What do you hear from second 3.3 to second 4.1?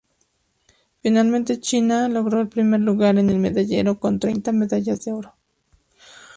medallero